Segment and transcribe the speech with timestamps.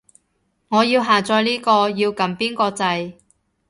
[0.69, 3.13] 我要下載呢個，要撳邊個掣